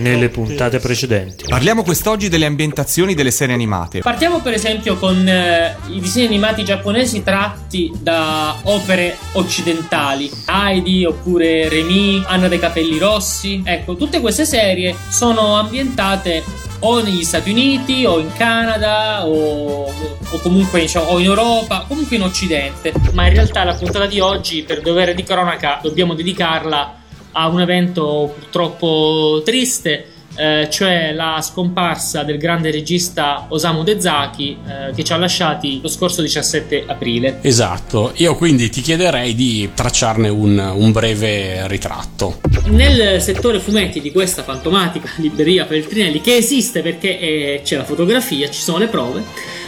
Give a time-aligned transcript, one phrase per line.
[0.00, 1.44] Nelle puntate precedenti.
[1.46, 4.00] Parliamo quest'oggi delle ambientazioni delle serie animate.
[4.00, 10.28] Partiamo per esempio con eh, i disegni animati giapponesi tratti da opere occidentali.
[10.46, 13.62] Heidi oppure Remy, Anna dei capelli rossi.
[13.64, 16.42] Ecco, tutte queste serie sono ambientate
[16.80, 22.16] o negli Stati Uniti o in Canada o, o comunque diciamo, o in Europa, comunque
[22.16, 22.92] in Occidente.
[23.12, 26.98] Ma in realtà la puntata di oggi, per dovere di cronaca, dobbiamo dedicarla
[27.32, 30.06] a un evento purtroppo triste.
[30.36, 35.88] Eh, cioè la scomparsa del grande regista Osamu Dezaki eh, che ci ha lasciati lo
[35.88, 37.40] scorso 17 aprile.
[37.42, 42.38] Esatto, io quindi ti chiederei di tracciarne un, un breve ritratto.
[42.66, 48.48] Nel settore fumetti di questa fantomatica libreria Feltrinelli, che esiste perché eh, c'è la fotografia,
[48.48, 49.24] ci sono le prove.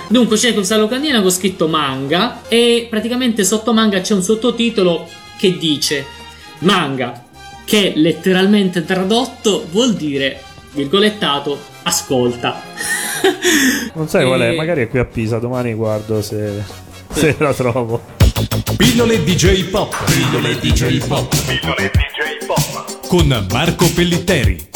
[0.08, 5.56] Dunque c'è questa locandina con scritto manga e praticamente sotto manga c'è un sottotitolo che
[5.56, 6.04] dice
[6.58, 7.24] manga,
[7.72, 12.60] che letteralmente tradotto vuol dire virgolettato ascolta.
[13.94, 14.54] Non sai qual è?
[14.54, 16.62] Magari è qui a Pisa, domani guardo se,
[17.10, 18.02] se la trovo.
[18.76, 19.96] Pillole DJ Pop.
[20.04, 21.34] Pillole DJ Pop.
[21.46, 23.06] Pillole DJ Pop.
[23.08, 24.68] Con Marco Pellitteri.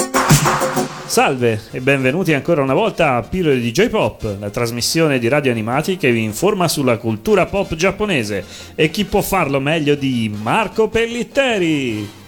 [1.05, 5.99] Salve e benvenuti ancora una volta a Pillole di J-Pop, la trasmissione di radio animati
[5.99, 8.45] che vi informa sulla cultura pop giapponese.
[8.75, 12.25] E chi può farlo meglio di Marco Pellitteri?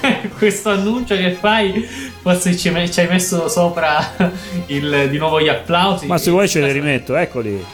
[0.38, 1.86] Questo annuncio che fai,
[2.22, 4.14] forse ci, me- ci hai messo sopra
[4.66, 6.06] il- di nuovo gli applausi.
[6.06, 7.64] Ma se vuoi ce li rimetto, eccoli.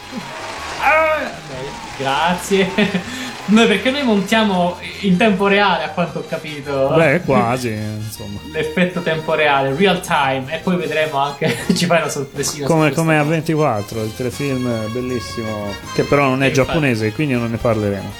[0.80, 3.14] Ah, beh, grazie.
[3.48, 6.92] Noi perché noi montiamo in tempo reale, a quanto ho capito.
[6.96, 8.40] Beh, quasi, insomma.
[8.52, 11.56] L'effetto tempo reale, real time, e poi vedremo anche.
[11.76, 12.66] ci fai una sorpresina.
[12.66, 13.30] Come, come a cosa.
[13.30, 16.66] 24, il telefilm bellissimo, che però non è infatti.
[16.66, 18.12] giapponese, quindi non ne parleremo.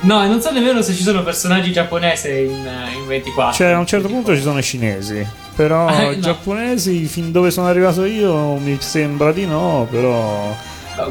[0.00, 3.54] No, e non so nemmeno se ci sono personaggi giapponesi in, in 24.
[3.54, 6.20] Cioè, a un certo punto ci sono i cinesi, però i no.
[6.20, 10.54] giapponesi, fin dove sono arrivato io, mi sembra di no, però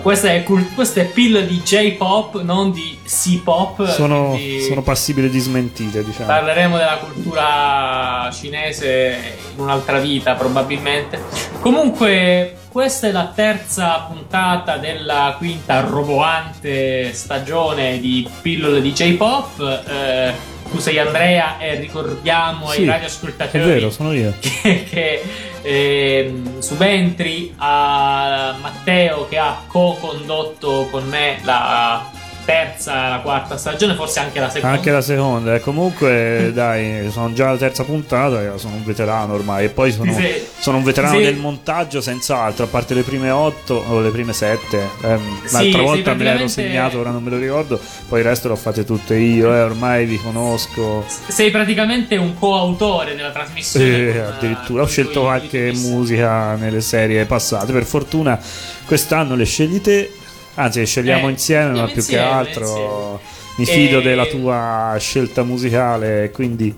[0.02, 3.88] Questa è, questa è pill di J-pop, non di C-pop.
[3.88, 4.38] sono,
[4.68, 6.28] sono passibili di smentite, diciamo.
[6.28, 11.22] Parleremo della cultura cinese in un'altra vita, probabilmente.
[11.59, 19.62] Comunque, questa è la terza puntata della quinta roboante stagione di pillole di J-pop.
[19.88, 20.34] Eh,
[20.69, 24.34] tu sei Andrea e ricordiamo Sì, ai È radioascoltatori vero, sono io.
[24.41, 25.24] che, che,
[25.62, 32.06] ehm, subentri a Matteo che ha co-condotto con me la
[32.45, 34.75] terza la quarta stagione, forse anche la seconda.
[34.75, 39.66] Anche la seconda, e comunque dai, sono già la terza puntata, sono un veterano ormai,
[39.66, 43.29] e poi sono, sei- sono un veterano sei- del montaggio senz'altro, a parte le prime
[43.31, 44.88] otto o le prime sette.
[45.03, 48.19] Ehm, Sì, l'altra volta me le ero praticamente- segnato, ora non me lo ricordo, poi
[48.19, 51.06] il resto l'ho fatte tutte io, eh, ormai vi conosco.
[51.27, 54.12] Sei praticamente un coautore della trasmissione.
[54.12, 57.72] Con, addirittura ho scelto qualche musica nelle serie passate.
[57.72, 58.39] Per fortuna
[58.85, 60.12] quest'anno le scegli te,
[60.56, 63.20] anzi le scegliamo Eh, insieme, ma più che insieme, altro
[63.56, 63.86] mi insieme.
[63.88, 66.74] fido E- della tua scelta musicale, quindi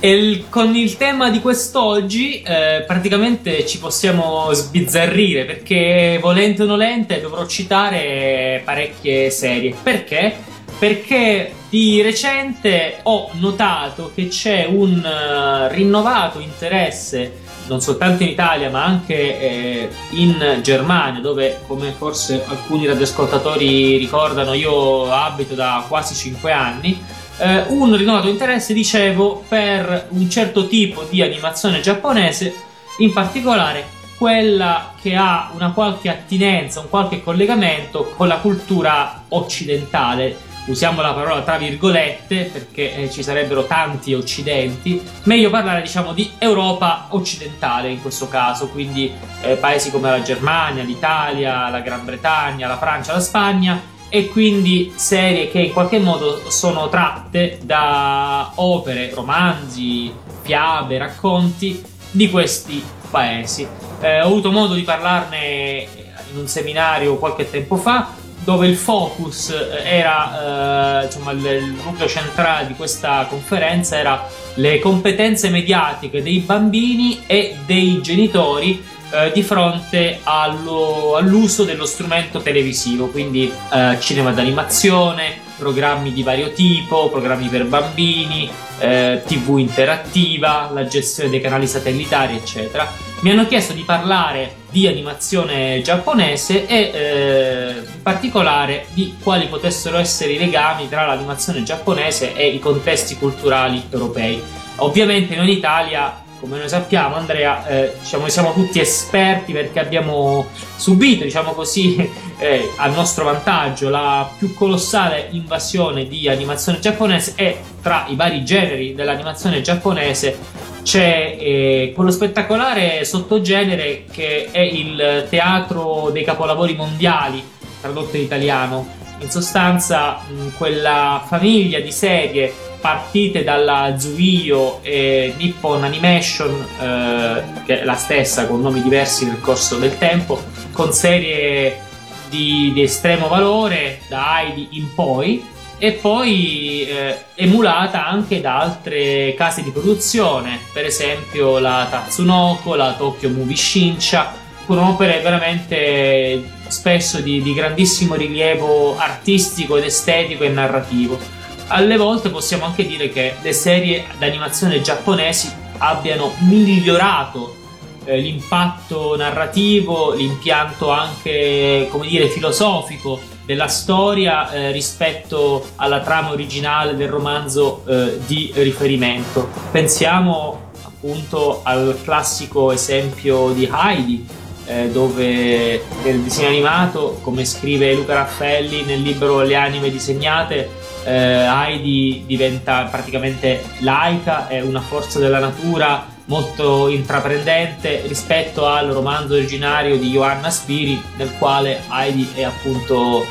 [0.00, 7.20] il- con il tema di quest'oggi eh, praticamente ci possiamo sbizzarrire perché volente o nolente
[7.20, 9.74] dovrò citare parecchie serie.
[9.82, 10.34] Perché?
[10.78, 17.32] Perché di recente ho notato che c'è un eh, rinnovato interesse
[17.68, 24.52] non soltanto in Italia ma anche eh, in Germania dove come forse alcuni radioascoltatori ricordano
[24.52, 27.04] io abito da quasi 5 anni
[27.38, 32.54] eh, un rinnovato interesse, dicevo, per un certo tipo di animazione giapponese,
[32.98, 40.45] in particolare quella che ha una qualche attinenza, un qualche collegamento con la cultura occidentale.
[40.66, 45.00] Usiamo la parola tra virgolette perché eh, ci sarebbero tanti occidenti.
[45.24, 49.12] Meglio parlare, diciamo, di Europa occidentale in questo caso, quindi
[49.42, 54.92] eh, paesi come la Germania, l'Italia, la Gran Bretagna, la Francia, la Spagna e quindi
[54.96, 60.12] serie che in qualche modo sono tratte da opere, romanzi,
[60.42, 63.66] fiabe, racconti di questi paesi.
[64.00, 65.86] Eh, ho avuto modo di parlarne
[66.32, 71.74] in un seminario qualche tempo fa dove il focus eh, era, eh, insomma, il, il
[71.84, 79.32] nucleo centrale di questa conferenza era le competenze mediatiche dei bambini e dei genitori eh,
[79.34, 87.08] di fronte allo- all'uso dello strumento televisivo, quindi eh, cinema d'animazione, programmi di vario tipo,
[87.08, 92.90] programmi per bambini, eh, TV interattiva, la gestione dei canali satellitari, eccetera.
[93.20, 99.96] Mi hanno chiesto di parlare di animazione giapponese e eh, in particolare di quali potessero
[99.96, 104.42] essere i legami tra l'animazione giapponese e i contesti culturali europei.
[104.76, 110.46] Ovviamente noi in Italia come noi sappiamo, Andrea, eh, diciamo, siamo tutti esperti perché abbiamo
[110.76, 111.96] subito, diciamo così,
[112.38, 118.44] eh, a nostro vantaggio la più colossale invasione di animazione giapponese e tra i vari
[118.44, 127.42] generi dell'animazione giapponese c'è eh, quello spettacolare sottogenere che è il teatro dei capolavori mondiali,
[127.80, 128.94] tradotto in italiano.
[129.18, 132.52] In sostanza, mh, quella famiglia di serie
[132.86, 139.40] partite dalla Zuio e Nippon Animation, eh, che è la stessa con nomi diversi nel
[139.40, 140.40] corso del tempo,
[140.70, 141.80] con serie
[142.28, 145.44] di, di estremo valore da Heidi in poi
[145.78, 152.92] e poi eh, emulata anche da altre case di produzione, per esempio la Tatsunoko, la
[152.92, 154.32] Tokyo Movie Shinsha,
[154.64, 161.35] con opere veramente spesso di, di grandissimo rilievo artistico ed estetico e narrativo.
[161.68, 167.56] Alle volte possiamo anche dire che le serie d'animazione giapponesi abbiano migliorato
[168.04, 176.94] eh, l'impatto narrativo, l'impianto anche, come dire, filosofico della storia eh, rispetto alla trama originale
[176.94, 179.48] del romanzo eh, di riferimento.
[179.72, 184.26] Pensiamo appunto al classico esempio di Heidi,
[184.66, 191.46] eh, dove nel disegno animato, come scrive Luca Raffelli nel libro Le anime disegnate, eh,
[191.46, 199.96] Heidi diventa praticamente laica, è una forza della natura molto intraprendente rispetto al romanzo originario
[199.96, 203.24] di Johanna Spiri nel quale Heidi è appunto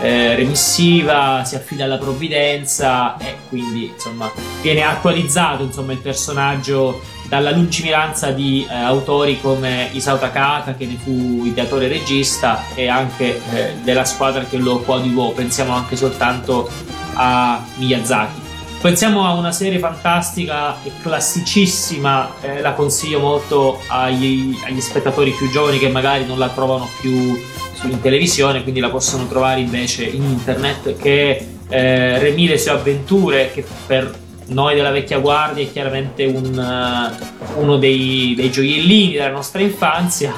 [0.00, 4.32] eh, remissiva, si affida alla provvidenza e quindi insomma
[4.62, 10.96] viene attualizzato insomma il personaggio dalla lungimiranza di eh, autori come Isao Takata che ne
[10.96, 15.32] fu ideatore e regista e anche eh, della squadra che lo coadiuvò.
[15.32, 16.70] Pensiamo anche soltanto
[17.18, 18.46] a Miyazaki.
[18.80, 25.50] Pensiamo a una serie fantastica e classicissima, eh, la consiglio molto agli, agli, spettatori più
[25.50, 30.22] giovani che magari non la trovano più in televisione, quindi la possono trovare invece in
[30.22, 34.16] internet, che è eh, Remi le sue avventure, che per
[34.46, 40.32] noi della vecchia guardia è chiaramente un, uh, uno dei, dei gioiellini della nostra infanzia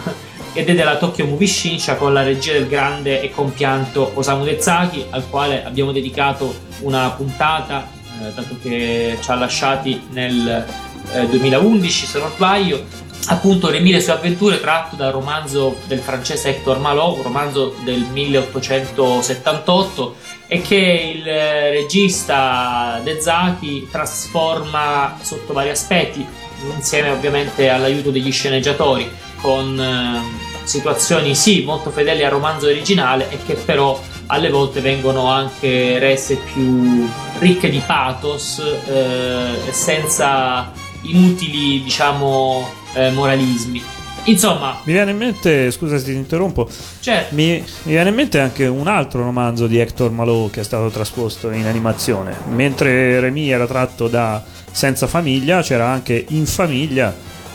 [0.52, 5.06] ed è della Tokyo Movie Shinsha con la regia del grande e compianto Osamu Dezaki
[5.11, 7.88] al quale abbiamo dedicato una puntata
[8.20, 10.67] eh, dato che ci ha lasciati nel
[11.12, 13.08] eh, 2011 se non sbaglio.
[13.26, 18.00] Appunto Le mille sue avventure tratto dal romanzo del francese Hector Malot un romanzo del
[18.00, 20.17] 1878
[20.49, 26.26] e che il eh, regista Dezaki trasforma sotto vari aspetti
[26.75, 33.38] insieme ovviamente all'aiuto degli sceneggiatori con eh, situazioni sì molto fedeli al romanzo originale e
[33.44, 37.08] che però alle volte vengono anche rese più
[37.38, 40.70] ricche di pathos eh, senza
[41.02, 46.69] inutili diciamo eh, moralismi Insomma, mi viene in mente, scusa se ti interrompo,
[47.00, 47.34] certo.
[47.34, 50.88] mi, mi, viene in mente anche un altro romanzo di Hector Malot che è stato
[50.90, 52.36] trasposto in animazione.
[52.48, 57.14] Mentre Remy era tratto da Senza famiglia, c'era anche In famiglia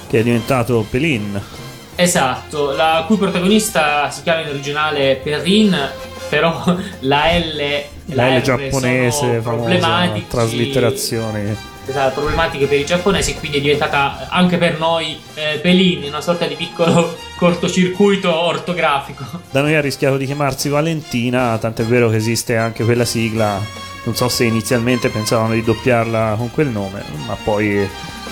[0.10, 1.40] che è diventato Pelin.
[1.96, 5.78] Esatto, la cui protagonista si chiama in originale Perrin
[6.30, 6.64] però
[7.02, 11.74] la L, la, la L giapponese, famosa traslitterazione.
[11.88, 16.48] Esatto, problematiche per i giapponesi, quindi è diventata anche per noi eh, Pelini una sorta
[16.48, 19.24] di piccolo cortocircuito ortografico.
[19.52, 23.62] Da noi ha rischiato di chiamarsi Valentina, tant'è vero che esiste anche quella sigla.
[24.04, 27.88] Non so se inizialmente pensavano di doppiarla con quel nome, ma poi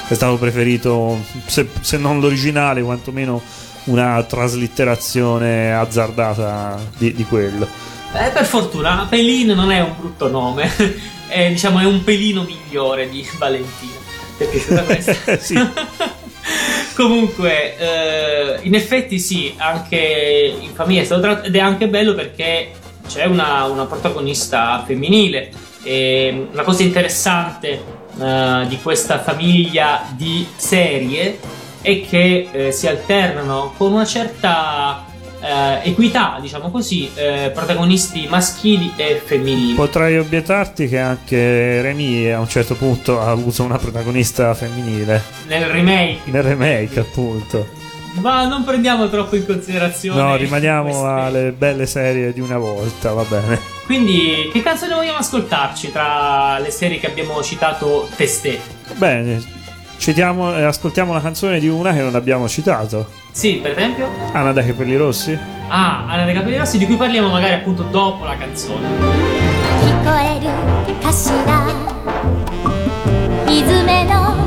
[0.07, 3.41] è stato preferito, se, se non l'originale, quantomeno
[3.85, 7.67] una traslitterazione azzardata di, di quello.
[8.13, 10.71] Eh, per fortuna, Pelin non è un brutto nome,
[11.27, 13.93] è, diciamo, è un pelino migliore di Valentina.
[14.37, 15.37] Ti è piaciuta questa?
[15.39, 15.55] sì.
[16.95, 22.13] Comunque, eh, in effetti sì, anche in famiglia è stato tratto ed è anche bello
[22.13, 22.71] perché
[23.07, 25.51] c'è una, una protagonista femminile.
[25.81, 31.39] E una cosa interessante uh, di questa famiglia di serie
[31.81, 35.05] e che eh, si alternano con una certa
[35.41, 39.73] eh, equità, diciamo così, eh, protagonisti maschili e femminili.
[39.73, 45.21] Potrei obiettarti che anche Remy a un certo punto ha avuto una protagonista femminile.
[45.47, 46.31] Nel remake.
[46.31, 47.82] Nel remake, appunto.
[48.13, 50.21] Ma non prendiamo troppo in considerazione.
[50.21, 51.05] No, rimaniamo queste...
[51.05, 53.59] alle belle serie di una volta, va bene.
[53.85, 58.59] Quindi, che canzone vogliamo ascoltarci tra le serie che abbiamo citato testé?
[58.95, 59.43] Bene,
[59.97, 63.09] citiamo e ascoltiamo la canzone di una che non abbiamo citato.
[63.31, 64.07] Sì, per esempio?
[64.31, 65.37] Anna dai capelli rossi.
[65.67, 68.87] Ah, Anna dai capelli rossi, di cui parliamo magari appunto dopo la canzone.
[69.83, 71.65] Kikoeru kashira
[73.47, 74.42] Izume no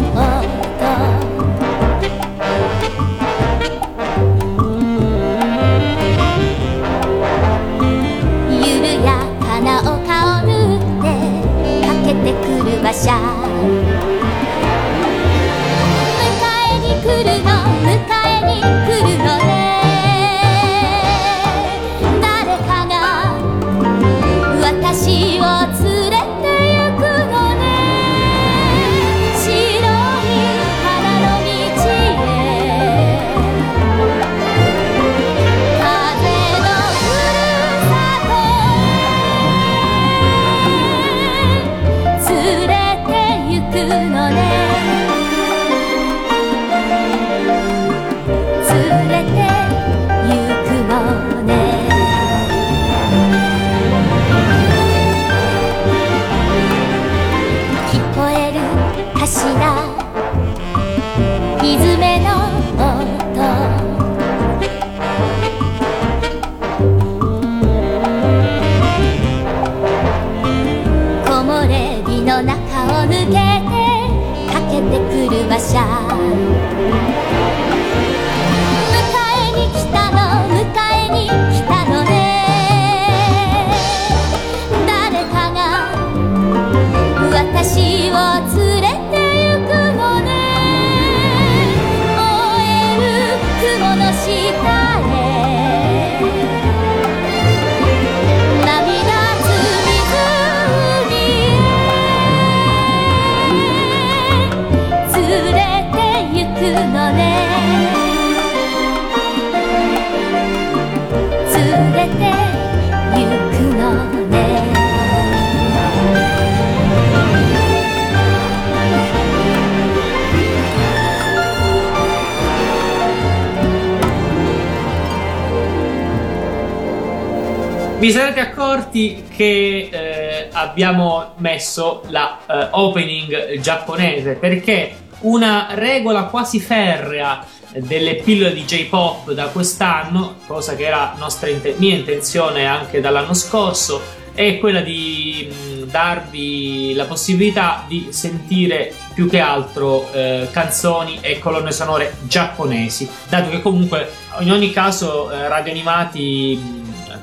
[128.07, 136.61] Vi sarete accorti che eh, abbiamo messo la eh, opening giapponese perché una regola quasi
[136.61, 137.45] ferrea
[137.79, 144.01] delle pillole di J-pop da quest'anno, cosa che era nostra mia intenzione anche dall'anno scorso,
[144.33, 145.51] è quella di
[145.91, 153.49] darvi la possibilità di sentire più che altro eh, canzoni e colonne sonore giapponesi, dato
[153.49, 156.76] che comunque in ogni caso eh, Radio Animati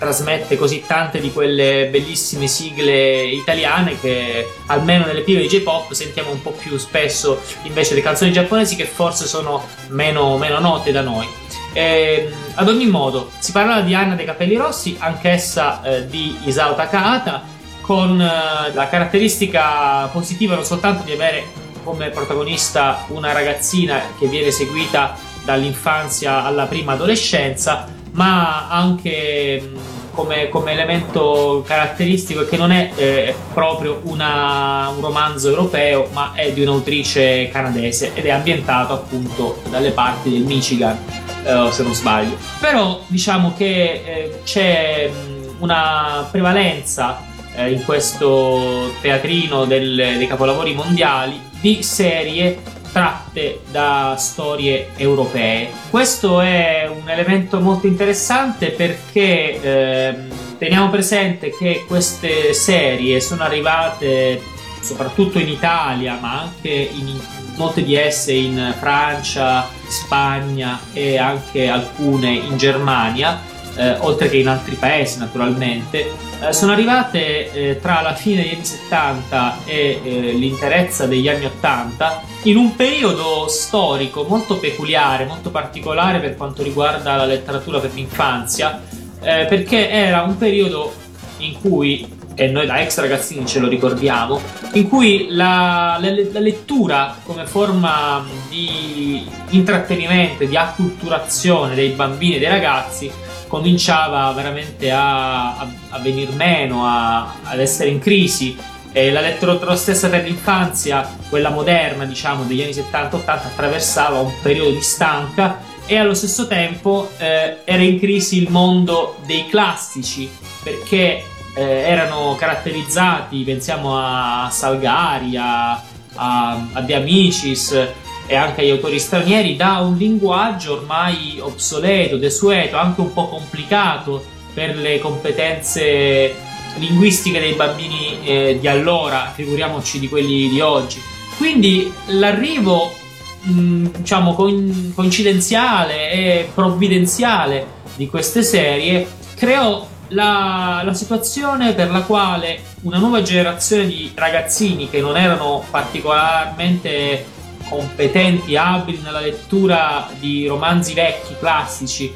[0.03, 6.31] trasmette così tante di quelle bellissime sigle italiane che almeno nelle pillole di J-pop sentiamo
[6.31, 11.01] un po' più spesso invece le canzoni giapponesi che forse sono meno, meno note da
[11.01, 11.27] noi.
[11.73, 16.75] Ehm, ad ogni modo, si parlava di Anna dei capelli rossi, anch'essa eh, di Isao
[16.75, 17.43] Takahata,
[17.81, 24.51] con eh, la caratteristica positiva non soltanto di avere come protagonista una ragazzina che viene
[24.51, 32.91] seguita dall'infanzia alla prima adolescenza, ma anche mh, come, come elemento caratteristico che non è
[32.95, 39.59] eh, proprio una- un romanzo europeo, ma è di un'autrice canadese ed è ambientato appunto
[39.69, 40.97] dalle parti del Michigan,
[41.43, 42.35] eh, se non sbaglio.
[42.59, 47.21] Però diciamo che eh, c'è mh, una prevalenza
[47.55, 52.57] eh, in questo teatrino del- dei capolavori mondiali di serie
[52.93, 55.69] tratte da storie europee.
[55.89, 60.27] Questo è un elemento molto interessante perché ehm,
[60.59, 64.39] teniamo presente che queste serie sono arrivate
[64.79, 67.19] soprattutto in Italia, ma anche in
[67.55, 73.39] molte di esse in Francia, Spagna e anche alcune in Germania,
[73.75, 78.53] eh, oltre che in altri paesi naturalmente, eh, sono arrivate eh, tra la fine degli
[78.53, 85.49] anni 70 e eh, l'interezza degli anni 80 in un periodo storico molto peculiare, molto
[85.49, 88.81] particolare per quanto riguarda la letteratura per l'infanzia,
[89.21, 90.93] eh, perché era un periodo
[91.37, 94.41] in cui, e noi da ex ragazzini ce lo ricordiamo,
[94.73, 102.39] in cui la, la- la lettura come forma di intrattenimento, di acculturazione dei bambini e
[102.39, 103.09] dei ragazzi
[103.47, 108.57] cominciava veramente a, a, a venir meno, a- ad essere in crisi.
[108.95, 114.69] E la letteratura stessa per l'infanzia, quella moderna, diciamo, degli anni 70-80, attraversava un periodo
[114.69, 120.29] di stanca e allo stesso tempo eh, era in crisi il mondo dei classici
[120.61, 121.23] perché
[121.55, 125.71] eh, erano caratterizzati, pensiamo a Salgari, a,
[126.15, 127.87] a, a De Amicis
[128.25, 134.23] e anche agli autori stranieri, da un linguaggio ormai obsoleto, desueto, anche un po' complicato
[134.53, 141.01] per le competenze linguistiche dei bambini eh, di allora, figuriamoci di quelli di oggi.
[141.37, 142.93] Quindi l'arrivo
[143.41, 152.01] mh, diciamo coin- coincidenziale e provvidenziale di queste serie creò la, la situazione per la
[152.01, 157.25] quale una nuova generazione di ragazzini che non erano particolarmente
[157.69, 162.13] competenti, abili nella lettura di romanzi vecchi, classici,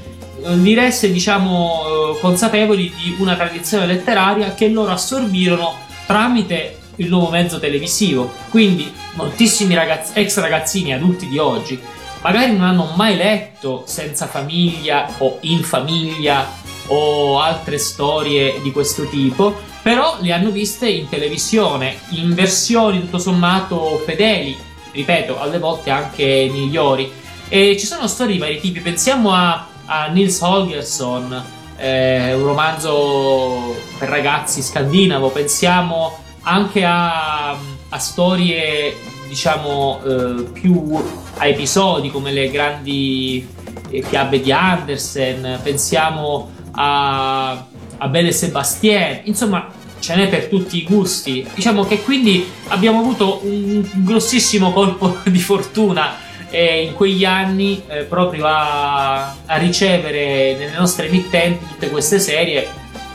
[0.47, 5.75] eh, diresse diciamo eh, consapevoli di una tradizione letteraria che loro assorbirono
[6.05, 8.33] tramite il nuovo mezzo televisivo.
[8.49, 11.79] Quindi moltissimi ragazzi, ex ragazzini adulti di oggi
[12.21, 19.07] magari non hanno mai letto Senza famiglia o In famiglia o altre storie di questo
[19.07, 24.55] tipo, però le hanno viste in televisione, in versioni tutto sommato fedeli,
[24.91, 27.11] ripeto, alle volte anche migliori.
[27.49, 31.43] E ci sono storie di vari tipi, pensiamo a, a Nils Holgersson,
[31.77, 38.95] eh, un romanzo per ragazzi scandinavo, pensiamo anche a, a storie
[39.27, 40.97] diciamo eh, più
[41.37, 43.47] a episodi come le grandi
[43.89, 47.65] eh, fiabe di Andersen, pensiamo a,
[47.97, 49.67] a Belle Sebastien, insomma
[49.99, 51.47] ce n'è per tutti i gusti.
[51.53, 58.03] Diciamo che quindi abbiamo avuto un grossissimo colpo di fortuna eh, in quegli anni eh,
[58.03, 62.67] proprio a, a ricevere nelle nostre emittenti tutte queste serie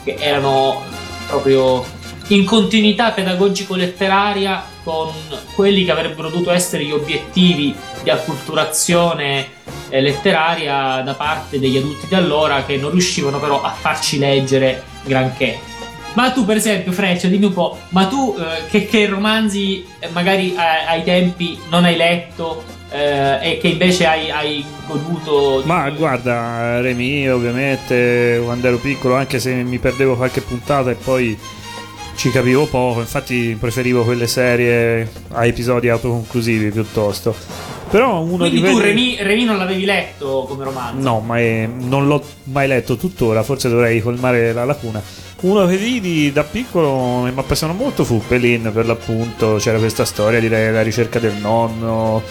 [0.04, 0.82] che erano
[1.26, 1.84] proprio
[2.28, 5.10] in continuità pedagogico-letteraria con
[5.54, 9.48] quelli che avrebbero dovuto essere gli obiettivi di acculturazione
[9.88, 14.82] eh, letteraria da parte degli adulti di allora che non riuscivano però a farci leggere
[15.04, 15.58] granché.
[16.14, 20.08] Ma tu, per esempio, Freccia, dimmi un po', ma tu eh, che, che, romanzi eh,
[20.08, 25.62] magari a, ai tempi non hai letto eh, e che invece hai, hai goduto?
[25.64, 31.38] Ma guarda, Remy, ovviamente, quando ero piccolo, anche se mi perdevo qualche puntata e poi
[32.14, 37.34] ci capivo poco, infatti preferivo quelle serie a episodi autoconclusivi piuttosto.
[37.90, 39.16] Però uno Quindi di tu quelli...
[39.16, 41.02] Remy, Remy non l'avevi letto come romanzo?
[41.02, 45.02] No, ma è- non l'ho mai letto tuttora, forse dovrei colmare la lacuna.
[45.40, 50.04] Uno che vidi da piccolo e mi appassionò molto fu Pelin, per l'appunto, c'era questa
[50.04, 52.22] storia di lei alla ricerca del nonno,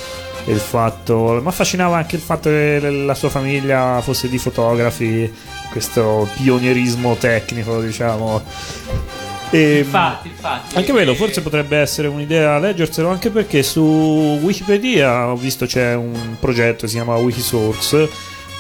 [0.45, 1.39] il fatto...
[1.41, 5.31] mi affascinava anche il fatto che la sua famiglia fosse di fotografi,
[5.71, 8.43] questo pionierismo tecnico, diciamo.
[9.51, 10.77] E, Infatti, infatti.
[10.77, 16.37] anche quello forse potrebbe essere un'idea leggerselo anche perché su Wikipedia ho visto c'è un
[16.39, 18.07] progetto si chiama Wikisource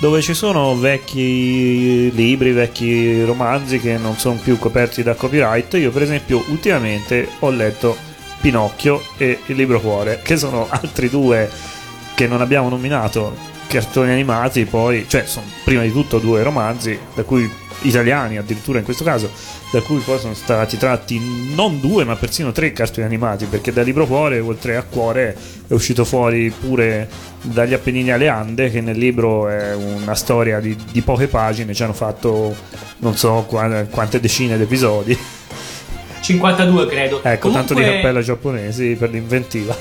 [0.01, 5.75] dove ci sono vecchi libri, vecchi romanzi che non sono più coperti da copyright.
[5.75, 7.95] Io per esempio ultimamente ho letto
[8.41, 11.49] Pinocchio e Il libro cuore, che sono altri due
[12.15, 13.35] che non abbiamo nominato
[13.67, 17.49] cartoni animati, poi, cioè sono prima di tutto due romanzi, da cui
[17.83, 19.31] italiani addirittura in questo caso,
[19.71, 21.19] da cui poi sono stati tratti
[21.55, 25.35] non due ma persino tre cartoni animati, perché da Libro Cuore, oltre a Cuore,
[25.67, 27.09] è uscito fuori pure
[27.41, 31.83] dagli Appennini alle Ande, che nel libro è una storia di, di poche pagine, ci
[31.83, 32.55] hanno fatto
[32.97, 35.17] non so qua- quante decine di episodi.
[36.21, 37.19] 52 credo.
[37.23, 39.75] Ecco, tanto di Comunque, cappello ai giapponesi per l'inventiva.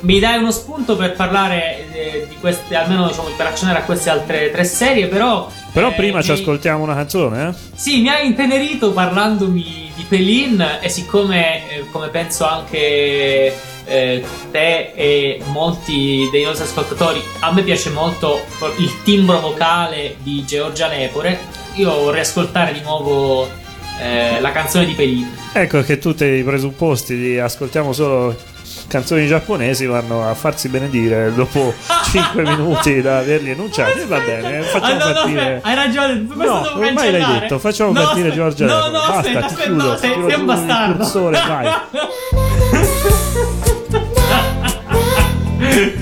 [0.00, 4.10] Mi dai uno spunto per parlare eh, di queste, almeno diciamo, per accennare a queste
[4.10, 5.48] altre tre serie, però...
[5.72, 7.54] Però eh, prima ci mi- ascoltiamo una canzone, eh?
[7.74, 14.92] Sì, mi ha intenerito parlandomi di Pelin e siccome, eh, come penso anche eh, te
[14.94, 18.40] e molti dei nostri ascoltatori, a me piace molto
[18.78, 21.38] il timbro vocale di Giorgia Lepore,
[21.74, 23.48] io vorrei ascoltare di nuovo
[24.00, 25.28] eh, la canzone di Pelin.
[25.52, 28.34] Ecco che tutti i presupposti di ascoltiamo solo
[28.88, 31.72] canzoni giapponesi vanno a farsi benedire dopo
[32.10, 34.00] 5 minuti da averli enunciati.
[34.00, 35.40] E va bene, facciamo Ah, no, no, partire.
[35.40, 38.80] aspetta, hai ragione, questo No, devo ormai l'hai detto, facciamo No, partire aspetta, Giorgia No,
[38.86, 40.96] no, Basta, aspetta, ti aspetta, chiudo, no, sei, sei un bastardo.
[40.96, 41.70] cursore, vai.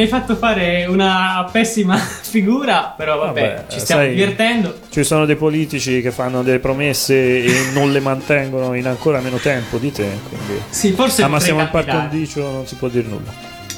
[0.00, 4.78] mi hai fatto fare una pessima figura, però vabbè, Vabbè, ci stiamo sai- divertendo.
[4.88, 9.36] Ci sono dei politici che fanno delle promesse e non le mantengono in ancora meno
[9.36, 10.08] tempo di te.
[10.26, 10.62] Quindi.
[10.70, 13.30] Sì, forse Ah, ma siamo al par condicio, non si può dire nulla.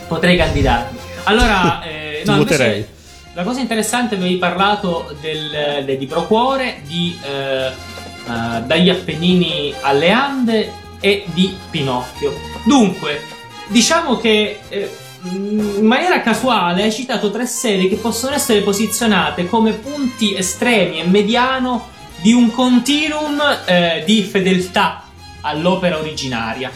[0.06, 0.96] Potrei candidarmi.
[1.24, 2.68] Allora, eh, no, voterei.
[2.76, 2.88] invece,
[3.34, 10.10] la cosa interessante, avevi parlato del, del libro Cuore, di eh, eh, Dagli Appennini alle
[10.12, 12.32] Ande e di Pinocchio.
[12.64, 13.20] Dunque,
[13.66, 14.90] diciamo che eh,
[15.24, 21.06] in maniera casuale hai citato tre serie che possono essere posizionate come punti estremi e
[21.06, 21.88] mediano
[22.20, 25.04] di un continuum eh, di fedeltà
[25.42, 26.70] all'opera originaria.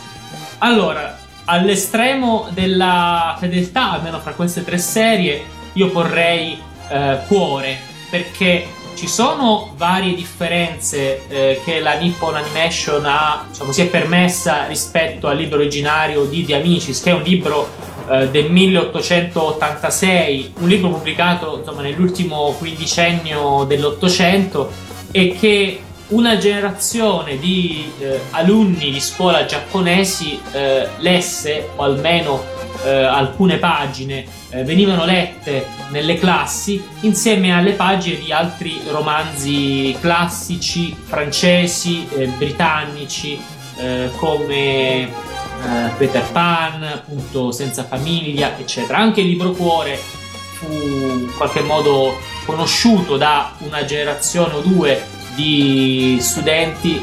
[0.58, 7.78] Allora, all'estremo della fedeltà, almeno fra queste tre serie, io porrei eh, Cuore,
[8.10, 14.66] perché ci sono varie differenze eh, che la Nippon Animation ha, diciamo, si è permessa
[14.66, 17.68] rispetto al libro originario di The Amicis, che è un libro
[18.08, 24.70] eh, del 1886, un libro pubblicato insomma, nell'ultimo quindicennio dell'Ottocento
[25.10, 32.44] e che una generazione di eh, alunni di scuola giapponesi eh, lesse, o almeno
[32.84, 40.94] eh, alcune pagine eh, venivano lette nelle classi insieme alle pagine di altri romanzi classici
[40.94, 43.54] francesi, britannici,
[44.16, 45.06] come
[45.64, 48.98] eh, Peter Pan, appunto Senza famiglia, eccetera.
[48.98, 56.16] Anche il libro Cuore fu in qualche modo conosciuto da una generazione o due di
[56.20, 57.00] studenti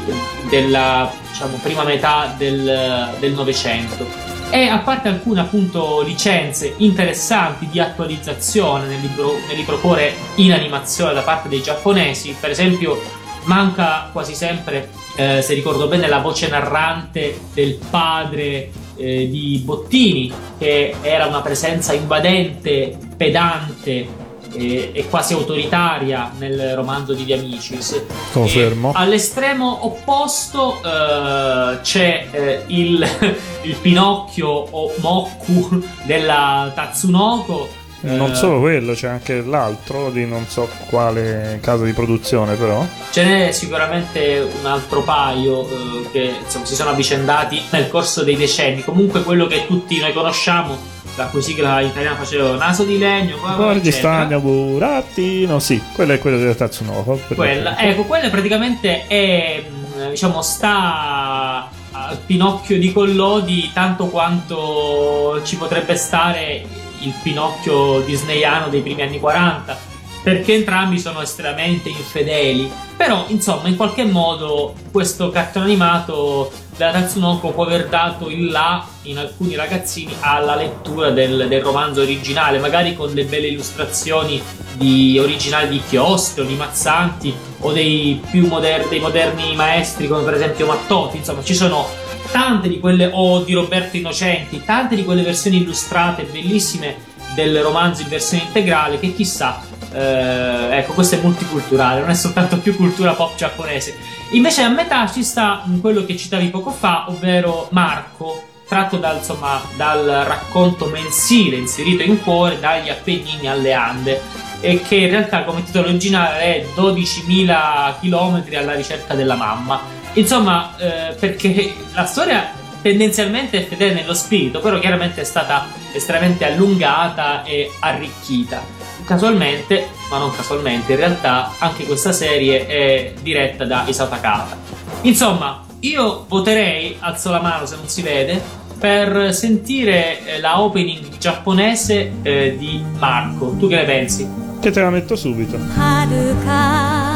[0.48, 4.06] della diciamo, prima metà del Novecento.
[4.50, 10.52] E a parte alcune appunto licenze interessanti di attualizzazione nel libro, nel libro Cuore in
[10.52, 13.00] animazione da parte dei giapponesi, per esempio
[13.44, 20.32] manca quasi sempre, eh, se ricordo bene, la voce narrante del padre eh, di Bottini,
[20.58, 24.22] che era una presenza invadente, pedante
[24.54, 28.02] e, e quasi autoritaria nel romanzo di The Amicis.
[28.32, 28.90] Confermo.
[28.90, 33.06] E all'estremo opposto eh, c'è eh, il,
[33.62, 37.82] il Pinocchio o Mokku della Tatsunoko.
[38.04, 42.84] Non Eh, solo quello, c'è anche l'altro di non so quale casa di produzione, però.
[43.10, 48.36] Ce n'è sicuramente un altro paio eh, che insomma, si sono avvicendati nel corso dei
[48.36, 48.84] decenni.
[48.84, 50.76] Comunque quello che tutti noi conosciamo,
[51.16, 55.58] la cui sigla italiana faceva Naso di legno, Guardi stagno burattino.
[55.58, 57.20] Sì, quello è quello della Tatsunoko.
[57.34, 65.56] Quella, ecco, quella praticamente è, mh, diciamo, sta al Pinocchio di Collodi tanto quanto ci
[65.56, 72.70] potrebbe stare il Pinocchio disneyano dei primi anni 40, perché entrambi sono estremamente infedeli.
[72.96, 78.84] Però, insomma, in qualche modo questo cartone animato della Tatsunoko può aver dato il là
[79.02, 85.18] in alcuni ragazzini alla lettura del, del romanzo originale, magari con le belle illustrazioni di
[85.18, 90.66] originali di Chiostro, di Mazzanti o dei più moderni, dei moderni maestri come per esempio
[90.66, 91.18] Mattotti.
[91.18, 91.86] Insomma, ci sono
[92.30, 98.02] tante di quelle, o di Roberto Innocenti, tante di quelle versioni illustrate bellissime del romanzo
[98.02, 99.60] in versione integrale che chissà,
[99.92, 103.96] eh, ecco, questo è multiculturale, non è soltanto più cultura pop giapponese.
[104.30, 109.16] Invece a metà ci sta mh, quello che citavi poco fa, ovvero Marco, tratto dal,
[109.18, 114.20] insomma, dal racconto mensile inserito in cuore dagli Appennini alle Ande
[114.60, 120.02] e che in realtà come titolo originale è 12.000 km alla ricerca della mamma.
[120.14, 122.50] Insomma, eh, perché la storia
[122.82, 128.62] tendenzialmente è fedele nello spirito, però chiaramente è stata estremamente allungata e arricchita.
[129.04, 134.56] Casualmente, ma non casualmente, in realtà anche questa serie è diretta da Isao Takahata.
[135.02, 138.40] Insomma, io voterei, alzo la mano se non si vede,
[138.78, 143.56] per sentire eh, la opening giapponese eh, di Marco.
[143.58, 144.28] Tu che ne pensi?
[144.60, 145.56] Che te la metto subito.
[145.56, 147.13] は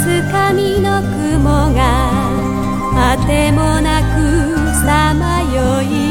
[0.00, 2.20] つかみの雲が
[2.94, 6.07] あてもなくさまよい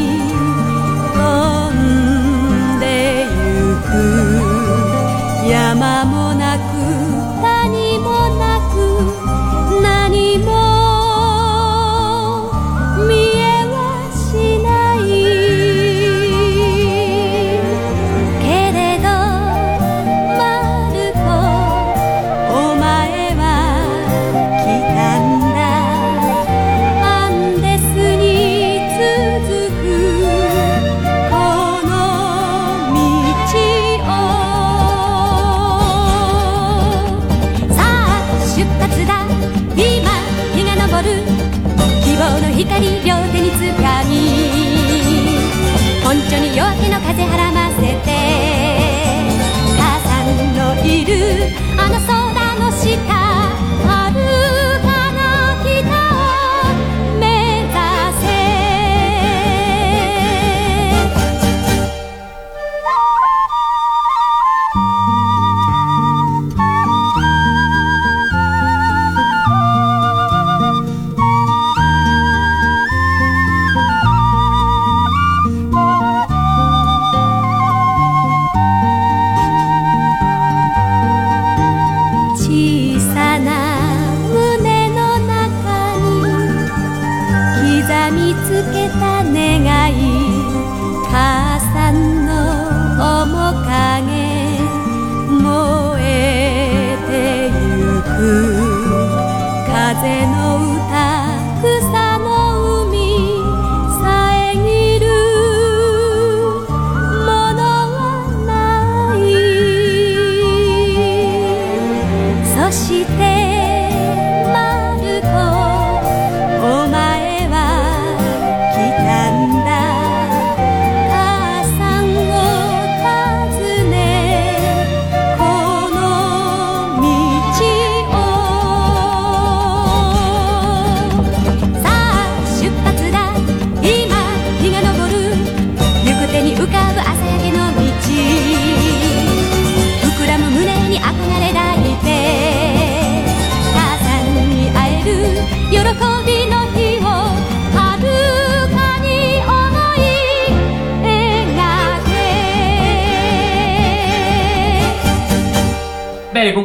[112.71, 113.66] して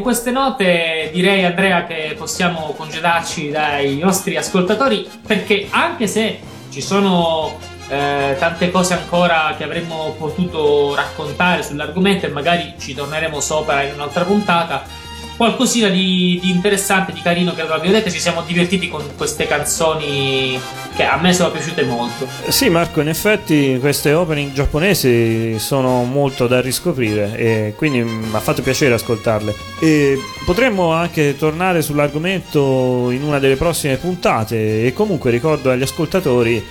[0.02, 6.82] con queste note direi Andrea che possiamo congedarci dai nostri ascoltatori perché anche se ci
[6.82, 7.56] sono
[7.88, 13.94] eh, tante cose ancora che avremmo potuto raccontare sull'argomento e magari ci torneremo sopra in
[13.94, 14.82] un'altra puntata,
[15.42, 20.56] qualcosina di, di interessante, di carino che abbiamo detto, ci siamo divertiti con queste canzoni
[20.94, 22.28] che a me sono piaciute molto.
[22.46, 28.38] Sì, Marco, in effetti queste opening giapponesi sono molto da riscoprire e quindi mi ha
[28.38, 29.52] fatto piacere ascoltarle.
[29.80, 36.64] E potremmo anche tornare sull'argomento in una delle prossime puntate e comunque ricordo agli ascoltatori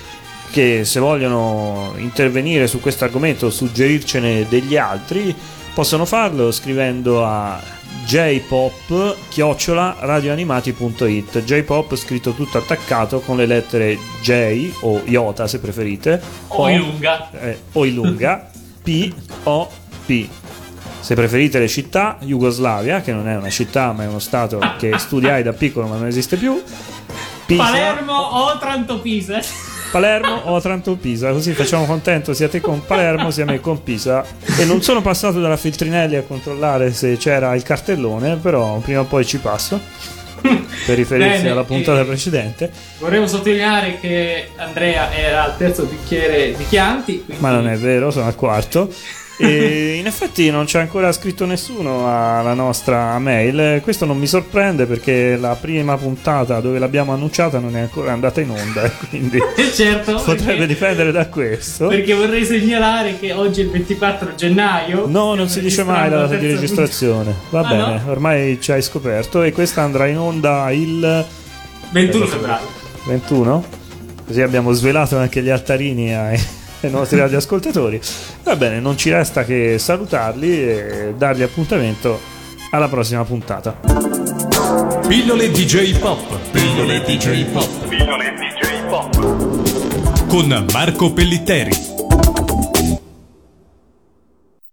[0.49, 5.35] che se vogliono intervenire su questo argomento suggerircene degli altri
[5.73, 14.71] possono farlo scrivendo a jpop chiocciola radioanimati.it jpop scritto tutto attaccato con le lettere J
[14.81, 16.21] o Iota se preferite.
[16.47, 17.29] O in lunga.
[17.31, 18.49] eh, o in lunga
[18.83, 19.69] P O
[20.05, 20.27] P.
[20.99, 24.97] Se preferite le città Jugoslavia che non è una città ma è uno stato che
[24.99, 26.61] studiai da piccolo ma non esiste più.
[27.45, 29.70] Pisa, Palermo o Pisa.
[29.91, 34.23] Palermo o Otranto Pisa, così facciamo contento sia te con Palermo sia me con Pisa.
[34.57, 39.05] E non sono passato dalla Filtrinelli a controllare se c'era il cartellone, però prima o
[39.05, 39.79] poi ci passo.
[40.41, 46.55] Per riferirsi Bene, alla puntata e- precedente, Vorremmo sottolineare che Andrea era al terzo bicchiere
[46.55, 47.23] di Chianti.
[47.23, 48.91] quindi- ma non è vero, sono al quarto.
[49.51, 53.81] E in effetti non c'è ancora scritto nessuno alla nostra mail.
[53.81, 58.39] Questo non mi sorprende perché la prima puntata dove l'abbiamo annunciata non è ancora andata
[58.41, 59.39] in onda, quindi
[59.73, 61.87] certo, potrebbe perché, dipendere da questo.
[61.87, 65.05] perché vorrei segnalare che oggi è il 24 gennaio.
[65.07, 67.33] No, non si dice mai la data di registrazione.
[67.49, 68.11] Va Ah, bene, no?
[68.11, 69.41] ormai ci hai scoperto.
[69.43, 71.25] E questa andrà in onda il
[71.91, 72.67] 21 febbraio.
[73.05, 73.63] 21.
[74.27, 76.39] Così abbiamo svelato anche gli altarini ai,
[76.87, 77.99] ai nostri radioascoltatori.
[78.43, 82.19] Va bene, non ci resta che salutarli e dargli appuntamento
[82.71, 83.77] alla prossima puntata.
[85.07, 86.39] Pillole DJ Pop.
[86.51, 87.87] Pillole DJ Pop.
[87.87, 90.27] Pillole DJ Pop.
[90.27, 91.90] Con Marco Pellitteri.